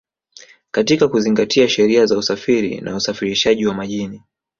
[0.71, 4.21] katika kuzingatia sheria za usafiri na usafirishaji wa majini